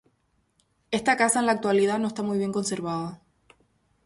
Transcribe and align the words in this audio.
Esta 0.89 1.15
casa 1.15 1.41
en 1.41 1.45
la 1.45 1.51
actualidad 1.51 1.99
no 1.99 2.07
está 2.07 2.23
muy 2.23 2.39
bien 2.39 2.51
conservada. 2.51 3.21